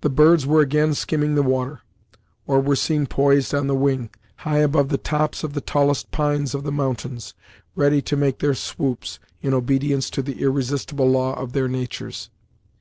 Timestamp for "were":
0.48-0.60, 2.60-2.74